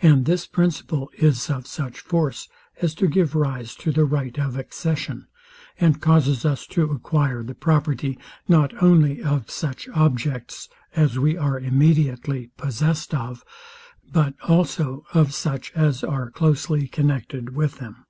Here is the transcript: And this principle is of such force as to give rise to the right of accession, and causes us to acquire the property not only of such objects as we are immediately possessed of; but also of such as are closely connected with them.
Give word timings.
And 0.00 0.24
this 0.24 0.46
principle 0.46 1.10
is 1.18 1.50
of 1.50 1.66
such 1.66 1.98
force 1.98 2.48
as 2.80 2.94
to 2.94 3.08
give 3.08 3.34
rise 3.34 3.74
to 3.74 3.90
the 3.90 4.04
right 4.04 4.38
of 4.38 4.56
accession, 4.56 5.26
and 5.80 6.00
causes 6.00 6.44
us 6.44 6.64
to 6.68 6.84
acquire 6.92 7.42
the 7.42 7.56
property 7.56 8.20
not 8.46 8.72
only 8.80 9.20
of 9.20 9.50
such 9.50 9.88
objects 9.88 10.68
as 10.94 11.18
we 11.18 11.36
are 11.36 11.58
immediately 11.58 12.52
possessed 12.56 13.12
of; 13.12 13.44
but 14.12 14.34
also 14.46 15.04
of 15.12 15.34
such 15.34 15.72
as 15.72 16.04
are 16.04 16.30
closely 16.30 16.86
connected 16.86 17.56
with 17.56 17.78
them. 17.78 18.06